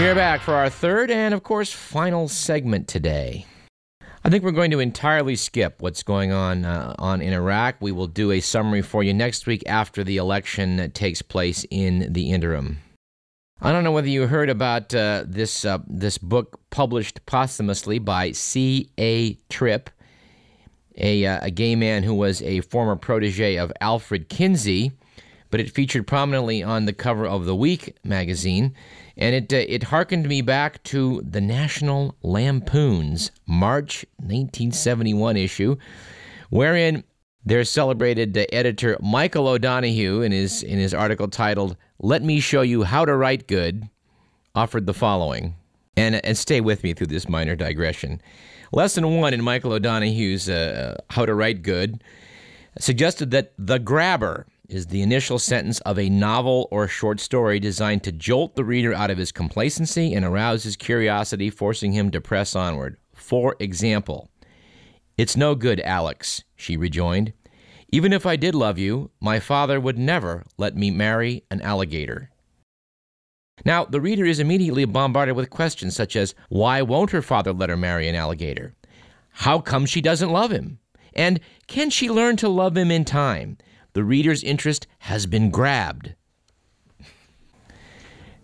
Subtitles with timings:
[0.00, 3.44] We are back for our third and, of course, final segment today.
[4.24, 7.76] I think we're going to entirely skip what's going on uh, on in Iraq.
[7.80, 11.66] We will do a summary for you next week after the election that takes place
[11.70, 12.78] in the interim.
[13.60, 18.32] I don't know whether you heard about uh, this uh, this book published posthumously by
[18.32, 18.88] C.
[18.96, 19.34] A.
[19.50, 19.90] Tripp,
[20.96, 24.92] a, uh, a gay man who was a former protege of Alfred Kinsey,
[25.50, 28.74] but it featured prominently on the cover of the Week magazine
[29.20, 35.76] and it uh, it harkened me back to the National Lampoon's March 1971 issue,
[36.48, 37.04] wherein
[37.44, 42.62] their celebrated uh, editor Michael O'Donoghue, in his in his article titled "Let Me Show
[42.62, 43.88] You How to Write Good,"
[44.54, 45.54] offered the following,
[45.96, 48.22] and and stay with me through this minor digression.
[48.72, 52.02] Lesson one in Michael O'Donoghue's uh, "How to Write Good"
[52.78, 58.02] suggested that the grabber is the initial sentence of a novel or short story designed
[58.04, 62.20] to jolt the reader out of his complacency and arouse his curiosity, forcing him to
[62.20, 62.96] press onward.
[63.12, 64.30] For example,
[65.18, 67.32] It's no good, Alex, she rejoined.
[67.92, 72.30] Even if I did love you, my father would never let me marry an alligator.
[73.64, 77.68] Now, the reader is immediately bombarded with questions such as why won't her father let
[77.68, 78.74] her marry an alligator?
[79.30, 80.78] How come she doesn't love him?
[81.12, 83.58] And can she learn to love him in time?
[83.92, 86.14] The reader's interest has been grabbed.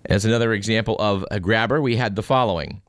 [0.05, 2.83] As another example of a grabber, we had the following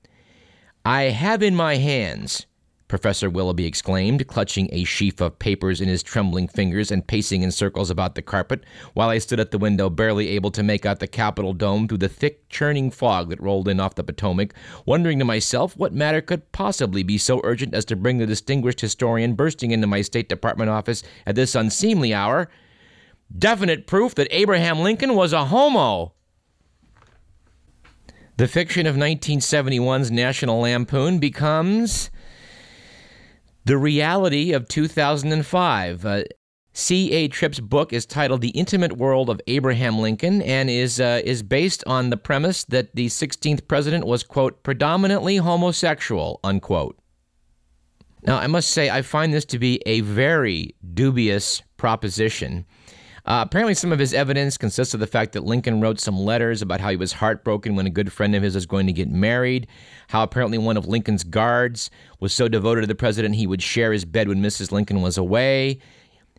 [0.83, 2.46] I have in my hands
[2.87, 7.51] Professor Willoughby exclaimed, clutching a sheaf of papers in his trembling fingers and pacing in
[7.51, 8.63] circles about the carpet,
[8.93, 11.97] while I stood at the window, barely able to make out the Capitol dome through
[11.97, 14.53] the thick, churning fog that rolled in off the Potomac,
[14.85, 18.79] wondering to myself what matter could possibly be so urgent as to bring the distinguished
[18.79, 22.49] historian bursting into my State Department office at this unseemly hour.
[23.37, 26.13] Definite proof that Abraham Lincoln was a homo.
[28.37, 32.11] The fiction of 1971's National Lampoon becomes
[33.67, 36.05] the reality of 2005.
[36.05, 36.23] Uh,
[36.71, 37.27] C.A.
[37.27, 41.83] Tripp's book is titled The Intimate World of Abraham Lincoln and is, uh, is based
[41.85, 46.97] on the premise that the 16th president was, quote, predominantly homosexual, unquote.
[48.23, 52.65] Now, I must say, I find this to be a very dubious proposition.
[53.27, 56.61] Uh, apparently, some of his evidence consists of the fact that Lincoln wrote some letters
[56.61, 59.09] about how he was heartbroken when a good friend of his was going to get
[59.09, 59.67] married,
[60.07, 63.91] how apparently one of Lincoln's guards was so devoted to the president he would share
[63.91, 64.71] his bed when Mrs.
[64.71, 65.79] Lincoln was away.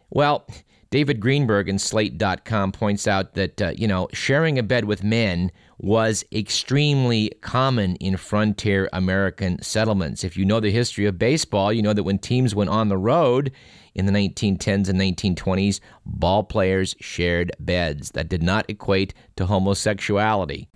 [0.08, 0.46] Well,
[0.88, 5.52] David Greenberg in Slate.com points out that, uh, you know, sharing a bed with men
[5.76, 10.24] was extremely common in frontier American settlements.
[10.24, 12.96] If you know the history of baseball, you know that when teams went on the
[12.96, 13.52] road
[13.94, 18.10] in the 1910s and 1920s, ball players shared beds.
[18.12, 20.68] That did not equate to homosexuality.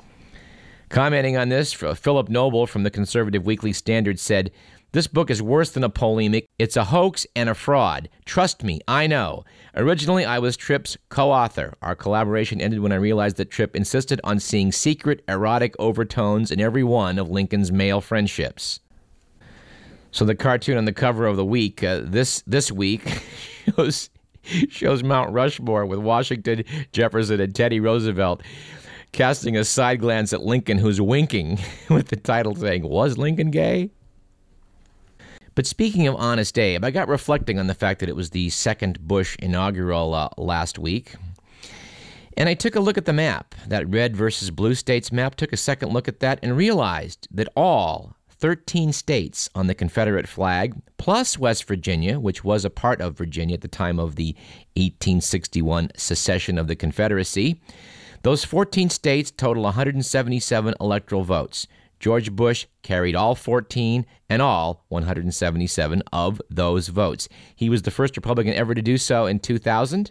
[0.89, 4.51] Commenting on this, Philip Nobile from the Conservative Weekly Standard said,
[4.93, 6.45] this book is worse than a polemic.
[6.59, 8.11] It's a hoax and a fraud.
[8.27, 9.43] Trust me, I know.
[9.75, 11.73] Originally, I was Tripp's co author.
[11.81, 16.61] Our collaboration ended when I realized that Tripp insisted on seeing secret erotic overtones in
[16.61, 18.81] every one of Lincoln's male friendships.
[20.13, 23.03] So, the cartoon on the cover of the week, uh, this, this week,
[23.77, 24.11] shows,
[24.69, 28.43] shows Mount Rushmore with Washington, Jefferson, and Teddy Roosevelt
[29.13, 31.59] casting a side glance at Lincoln, who's winking
[31.91, 33.91] with the title saying, Was Lincoln gay?
[35.55, 38.49] But speaking of Honest Abe, I got reflecting on the fact that it was the
[38.49, 41.15] second Bush inaugural uh, last week.
[42.39, 45.53] And I took a look at the map, that red versus blue states map, took
[45.53, 50.75] a second look at that and realized that all 13 states on the Confederate flag,
[50.99, 54.35] plus West Virginia, which was a part of Virginia at the time of the
[54.75, 57.63] 1861 secession of the Confederacy,
[58.23, 61.69] those 14 states total 177 electoral votes.
[62.01, 67.29] George Bush carried all 14 and all 177 of those votes.
[67.55, 70.11] He was the first Republican ever to do so in 2000.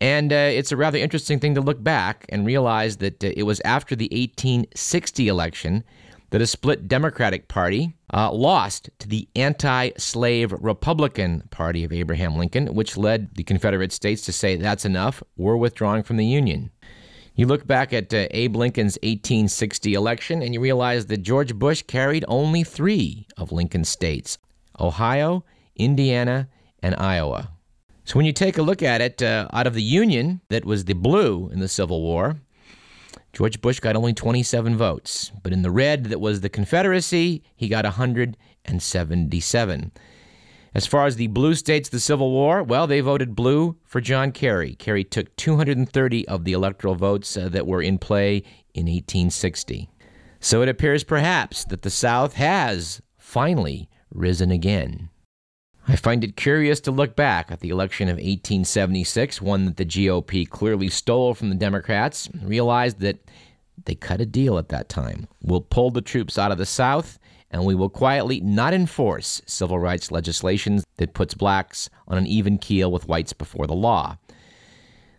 [0.00, 3.42] And uh, it's a rather interesting thing to look back and realize that uh, it
[3.42, 5.82] was after the 1860 election
[6.34, 12.36] that a split Democratic Party uh, lost to the anti slave Republican Party of Abraham
[12.36, 16.72] Lincoln, which led the Confederate States to say, that's enough, we're withdrawing from the Union.
[17.36, 21.82] You look back at uh, Abe Lincoln's 1860 election and you realize that George Bush
[21.82, 24.38] carried only three of Lincoln's states
[24.80, 25.44] Ohio,
[25.76, 26.48] Indiana,
[26.82, 27.52] and Iowa.
[28.02, 30.86] So when you take a look at it, uh, out of the Union that was
[30.86, 32.40] the blue in the Civil War,
[33.34, 35.32] George Bush got only 27 votes.
[35.42, 39.92] But in the red that was the Confederacy, he got 177.
[40.72, 44.32] As far as the blue states the Civil War, well, they voted blue for John
[44.32, 44.76] Kerry.
[44.76, 48.38] Kerry took 230 of the electoral votes uh, that were in play
[48.72, 49.90] in 1860.
[50.40, 55.10] So it appears perhaps that the South has finally risen again.
[55.86, 59.84] I find it curious to look back at the election of 1876, one that the
[59.84, 63.18] GOP clearly stole from the Democrats, and realize that
[63.84, 65.28] they cut a deal at that time.
[65.42, 67.18] We'll pull the troops out of the South,
[67.50, 72.56] and we will quietly not enforce civil rights legislation that puts blacks on an even
[72.56, 74.16] keel with whites before the law.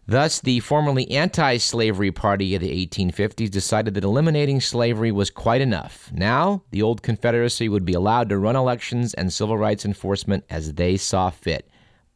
[0.07, 5.61] Thus, the formerly anti slavery party of the 1850s decided that eliminating slavery was quite
[5.61, 6.11] enough.
[6.13, 10.73] Now, the old Confederacy would be allowed to run elections and civil rights enforcement as
[10.73, 11.67] they saw fit.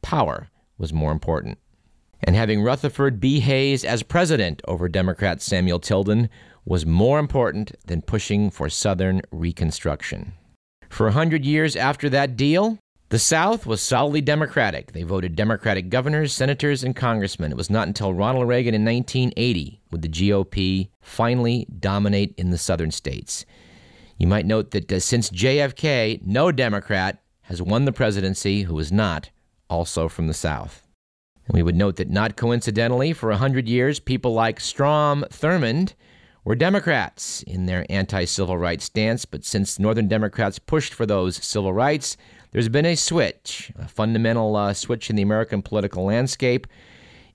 [0.03, 1.57] Power was more important.
[2.23, 3.39] And having Rutherford B.
[3.39, 6.29] Hayes as president over Democrat Samuel Tilden
[6.65, 10.33] was more important than pushing for Southern Reconstruction.
[10.89, 12.77] For a hundred years after that deal,
[13.09, 14.91] the South was solidly Democratic.
[14.91, 17.51] They voted Democratic governors, senators, and congressmen.
[17.51, 22.57] It was not until Ronald Reagan in 1980 would the GOP finally dominate in the
[22.57, 23.45] southern states.
[24.19, 28.91] You might note that uh, since JFK, no Democrat has won the presidency who is
[28.91, 29.31] not
[29.71, 30.87] also from the South.
[31.47, 35.93] And we would note that not coincidentally, for a hundred years, people like Strom Thurmond
[36.43, 41.43] were Democrats in their anti civil rights stance, but since Northern Democrats pushed for those
[41.43, 42.17] civil rights,
[42.51, 46.65] there's been a switch, a fundamental uh, switch in the American political landscape.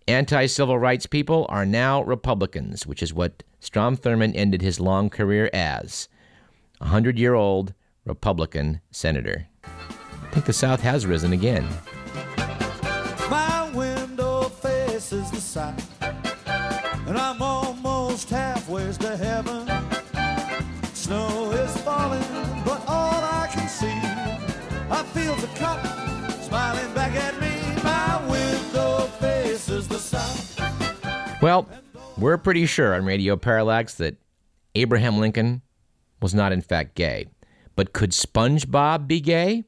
[0.08, 5.08] Anti civil rights people are now Republicans, which is what Strom Thurmond ended his long
[5.08, 6.08] career as
[6.80, 7.72] a 100 year old
[8.04, 9.46] Republican senator.
[9.64, 11.66] I think the South has risen again.
[13.30, 17.40] My window faces the south, and I'm
[18.24, 19.66] almost halfway to heaven.
[20.94, 22.22] Snow is falling,
[22.64, 23.92] but all I can see
[24.90, 27.82] are fields of cotton smiling back at me.
[27.82, 31.42] My window faces the south.
[31.42, 31.68] Well,
[32.16, 34.16] we're pretty sure on Radio Parallax that
[34.74, 35.62] Abraham Lincoln
[36.22, 37.26] was not, in fact, gay.
[37.76, 39.64] But could SpongeBob be gay?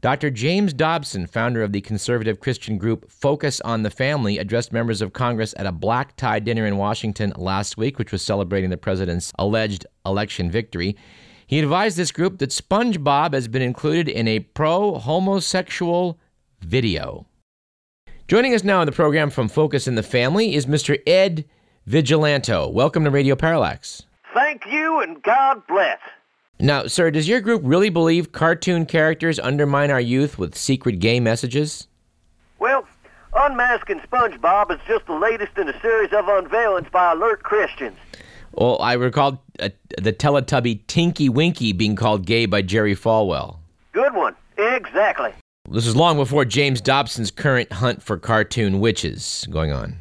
[0.00, 0.30] Dr.
[0.30, 5.12] James Dobson, founder of the conservative Christian group Focus on the Family, addressed members of
[5.12, 9.32] Congress at a black tie dinner in Washington last week, which was celebrating the president's
[9.40, 10.96] alleged election victory.
[11.48, 16.20] He advised this group that SpongeBob has been included in a pro homosexual
[16.60, 17.26] video.
[18.28, 20.96] Joining us now on the program from Focus in the Family is Mr.
[21.08, 21.44] Ed
[21.88, 22.72] Vigilanto.
[22.72, 24.04] Welcome to Radio Parallax.
[24.32, 25.98] Thank you and God bless.
[26.60, 31.20] Now, sir, does your group really believe cartoon characters undermine our youth with secret gay
[31.20, 31.86] messages?
[32.58, 32.84] Well,
[33.34, 37.96] Unmasking SpongeBob is just the latest in a series of unveilings by alert Christians.
[38.52, 43.58] Well, I recall uh, the Teletubby Tinky Winky being called gay by Jerry Falwell.
[43.92, 44.34] Good one.
[44.56, 45.30] Exactly.
[45.70, 49.98] This is long before James Dobson's current hunt for cartoon witches going on.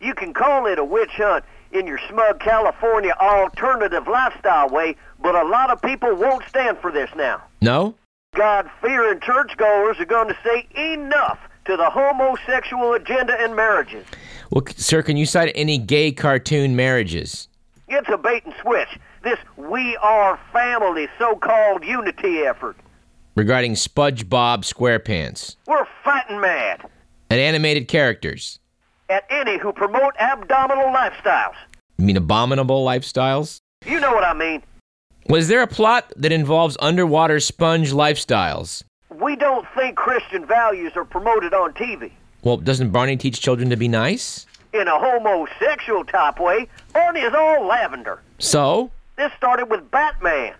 [0.00, 5.34] You can call it a witch hunt in your smug California alternative lifestyle way, but
[5.34, 7.42] a lot of people won't stand for this now.
[7.60, 7.94] No?
[8.34, 14.06] God fearing churchgoers are going to say enough to the homosexual agenda in marriages.
[14.50, 17.48] Well, sir, can you cite any gay cartoon marriages?
[17.88, 18.88] It's a bait and switch.
[19.22, 22.76] This We Are Family so called unity effort.
[23.34, 26.82] Regarding SpongeBob SquarePants We're fighting mad
[27.30, 28.58] and animated characters?
[29.10, 31.54] at any who promote abdominal lifestyles.
[31.96, 33.58] You mean abominable lifestyles?
[33.86, 34.62] You know what I mean.
[35.28, 38.82] Was there a plot that involves underwater sponge lifestyles?
[39.10, 42.12] We don't think Christian values are promoted on TV.
[42.42, 44.46] Well, doesn't Barney teach children to be nice?
[44.72, 48.22] In a homosexual type way, Barney is all lavender.
[48.38, 50.54] So, This started with Batman.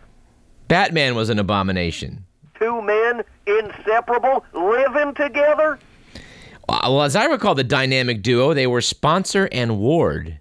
[0.67, 2.25] Batman was an abomination.
[2.59, 5.79] Two men, inseparable, living together.
[6.69, 10.41] Uh, Well, as I recall the dynamic duo, they were Sponsor and Ward.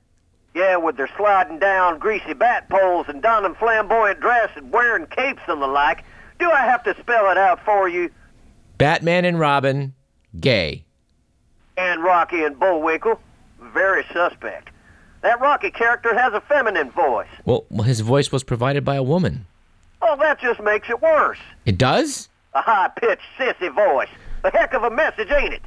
[0.58, 5.44] Yeah, with their sliding down greasy bat poles and donning flamboyant dress and wearing capes
[5.48, 6.04] and the like.
[6.40, 8.10] Do I have to spell it out for you?
[8.80, 9.94] Batman and Robin,
[10.40, 10.84] gay.
[11.78, 13.22] And Rocky and Bullwinkle,
[13.62, 14.70] very suspect.
[15.22, 17.28] That Rocky character has a feminine voice.
[17.46, 19.46] Well, well, his voice was provided by a woman.
[20.02, 21.38] Oh, that just makes it worse.
[21.68, 22.30] It does?
[22.56, 24.10] A high-pitched, sissy voice.
[24.44, 25.62] A heck of a message, ain't it?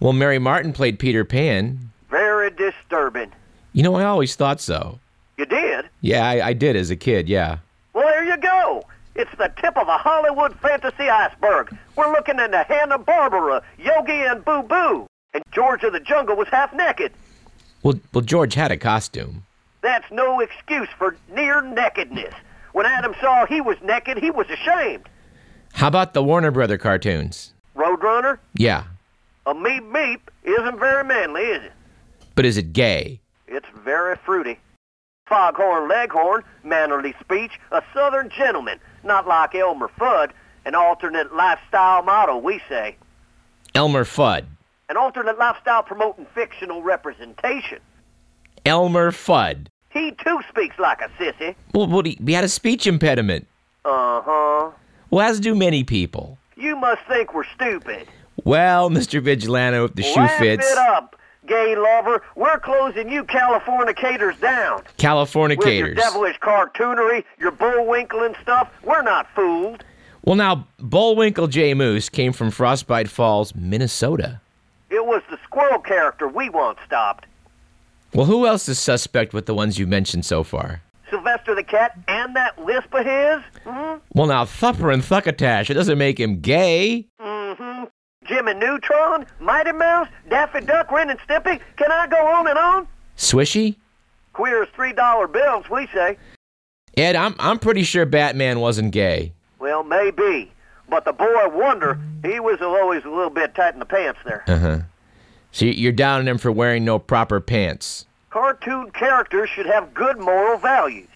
[0.00, 1.90] Well, Mary Martin played Peter Pan.
[2.08, 3.32] Very disturbing.
[3.72, 4.98] You know, I always thought so.
[5.38, 5.86] You did?
[6.00, 7.58] Yeah, I, I did as a kid, yeah.
[7.94, 8.84] Well, there you go.
[9.14, 11.76] It's the tip of a Hollywood fantasy iceberg.
[11.96, 15.06] We're looking into Hanna-Barbera, Yogi and Boo Boo.
[15.34, 17.12] And George of the Jungle was half naked.
[17.82, 19.44] Well, well, George had a costume.
[19.80, 22.34] That's no excuse for near nakedness.
[22.72, 25.08] When Adam saw he was naked, he was ashamed.
[25.72, 27.52] How about the Warner Brother cartoons?
[27.74, 28.84] Roadrunner, Yeah,
[29.46, 31.72] a meep meep isn't very manly, is it?
[32.34, 33.18] but is it gay?
[33.52, 34.58] It's very fruity.
[35.28, 40.30] Foghorn Leghorn, mannerly speech, a southern gentleman, not like Elmer Fudd,
[40.64, 42.96] an alternate lifestyle model, we say.
[43.74, 44.46] Elmer Fudd.
[44.88, 47.78] An alternate lifestyle promoting fictional representation.
[48.64, 49.66] Elmer Fudd.
[49.90, 51.54] He too speaks like a sissy.
[51.74, 53.46] Well, well he, he had a speech impediment.
[53.84, 54.70] Uh-huh.
[55.10, 56.38] Well, as do many people.
[56.56, 58.08] You must think we're stupid.
[58.44, 59.20] Well, Mr.
[59.20, 60.70] Vigilante, if the shoe fits.
[60.70, 61.16] it up,
[61.46, 62.22] gay lover.
[62.36, 64.82] We're closing you Californicators down.
[64.98, 65.58] Californicators.
[65.58, 69.84] With your devilish cartoonery, your bullwinkle and stuff, we're not fooled.
[70.24, 71.74] Well, now, Bullwinkle J.
[71.74, 74.40] Moose came from Frostbite Falls, Minnesota.
[74.88, 77.26] It was the squirrel character we once stopped.
[78.14, 80.82] Well, who else is suspect with the ones you mentioned so far?
[81.10, 83.42] Sylvester the cat and that lisp of his?
[83.64, 87.08] hmm Well, now, Thupper and Thuckatash, it doesn't make him gay.
[87.20, 87.31] Mm-hmm.
[88.24, 91.60] Jimmy Neutron, Mighty Mouse, Daffy Duck, Ren and Stimpy.
[91.76, 92.86] Can I go on and on?
[93.16, 93.76] Swishy?
[94.32, 96.16] Queer as three dollar bills, we say.
[96.96, 99.32] Ed, I'm, I'm pretty sure Batman wasn't gay.
[99.58, 100.50] Well, maybe.
[100.88, 104.44] But the boy wonder, he was always a little bit tight in the pants there.
[104.46, 104.78] Uh huh.
[105.52, 108.06] So you- you're down on him for wearing no proper pants.
[108.30, 111.08] Cartoon characters should have good moral values.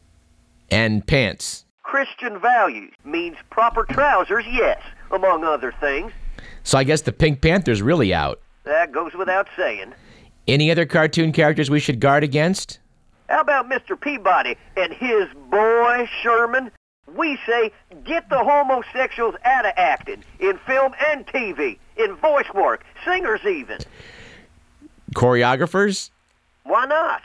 [0.70, 1.64] And pants.
[1.82, 6.12] Christian values means proper trousers, yes, among other things.
[6.66, 8.40] So I guess the Pink Panther's really out.
[8.64, 9.94] That goes without saying.
[10.48, 12.80] Any other cartoon characters we should guard against?
[13.28, 13.98] How about Mr.
[13.98, 16.72] Peabody and his boy Sherman?
[17.14, 17.70] We say
[18.04, 23.78] get the homosexuals out of acting, in film and TV, in voice work, singers even.
[25.14, 26.10] Choreographers?
[26.64, 27.22] Why not?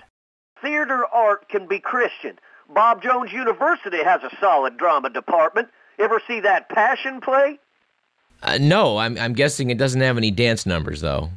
[0.61, 2.37] Theater art can be Christian.
[2.75, 5.69] Bob Jones University has a solid drama department.
[5.97, 7.57] Ever see that Passion play?
[8.43, 11.29] Uh, no, I'm, I'm guessing it doesn't have any dance numbers, though.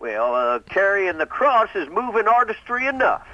[0.00, 3.26] Well, uh, carrying the cross is moving artistry enough.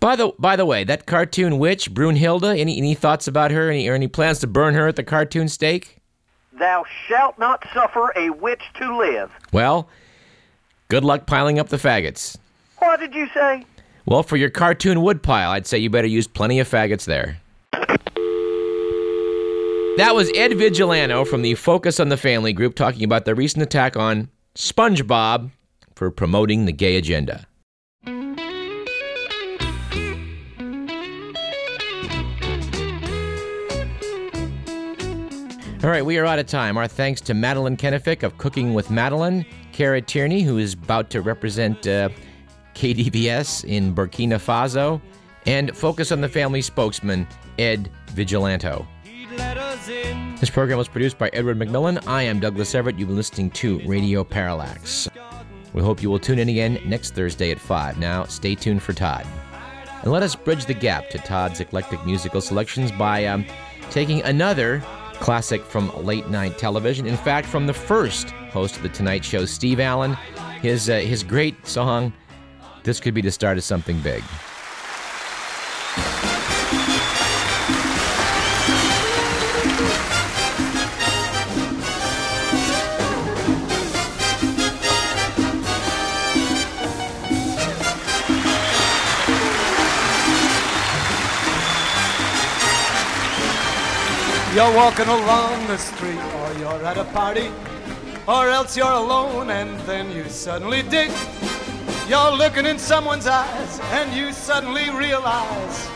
[0.00, 3.70] By the by the way, that cartoon witch, Brunhilde, any any thoughts about her?
[3.70, 5.98] Any or any plans to burn her at the cartoon stake?
[6.52, 9.30] Thou shalt not suffer a witch to live.
[9.52, 9.88] Well,
[10.88, 12.36] good luck piling up the faggots.
[12.78, 13.64] What did you say?
[14.04, 17.38] Well, for your cartoon woodpile, I'd say you better use plenty of faggots there.
[19.96, 23.62] That was Ed Vigilano from the Focus on the Family group talking about the recent
[23.62, 25.50] attack on SpongeBob
[25.94, 27.46] for promoting the gay agenda.
[35.82, 36.76] All right, we are out of time.
[36.76, 41.22] Our thanks to Madeline Kenefick of Cooking with Madeline, Kara Tierney, who is about to
[41.22, 42.10] represent uh,
[42.74, 45.00] KDBS in Burkina Faso,
[45.46, 47.26] and Focus on the Family spokesman,
[47.58, 48.86] Ed Vigilanto.
[50.38, 52.06] This program was produced by Edward McMillan.
[52.06, 52.98] I am Douglas Everett.
[52.98, 55.08] You've been listening to Radio Parallax.
[55.72, 57.98] We hope you will tune in again next Thursday at 5.
[57.98, 59.26] Now, stay tuned for Todd.
[60.02, 63.46] And let us bridge the gap to Todd's eclectic musical selections by um,
[63.90, 67.06] taking another classic from late night television.
[67.06, 70.18] In fact, from the first host of The Tonight Show, Steve Allen,
[70.60, 72.12] his, uh, his great song,
[72.82, 74.22] This Could Be the Start of Something Big.
[94.56, 97.50] You're walking along the street, or you're at a party,
[98.26, 101.10] or else you're alone, and then you suddenly dig.
[102.08, 105.90] You're looking in someone's eyes, and you suddenly realize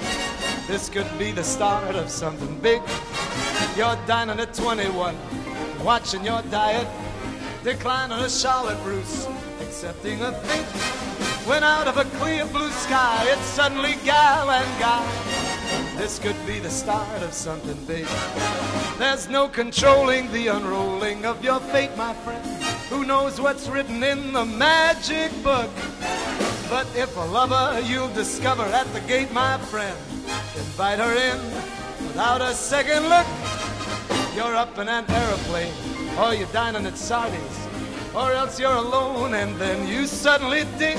[0.69, 2.83] this could be the start of something big.
[3.79, 5.17] You're dining at 21,
[5.83, 6.87] watching your diet,
[7.65, 9.27] declining a Charlotte Russe,
[9.63, 10.67] accepting a think.
[11.49, 15.40] When out of a clear blue sky, it's suddenly gal and guy.
[16.01, 18.07] This could be the start of something big.
[18.99, 22.43] There's no controlling the unrolling of your fate, my friend.
[22.89, 25.69] Who knows what's written in the magic book?
[26.71, 29.95] But if a lover you'll discover at the gate, my friend,
[30.57, 31.39] invite her in
[32.09, 33.27] without a second look.
[34.35, 35.75] You're up in an aeroplane,
[36.19, 37.59] or you're dining at Sardi's,
[38.15, 40.99] or else you're alone, and then you suddenly ding.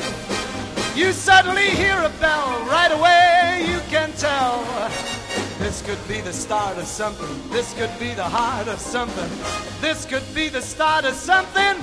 [0.96, 4.62] You suddenly hear a bell, right away you can tell.
[5.58, 7.50] This could be the start of something.
[7.50, 9.30] This could be the heart of something.
[9.80, 11.78] This could be the start of something.